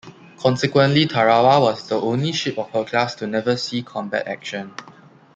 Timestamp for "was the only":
1.61-2.31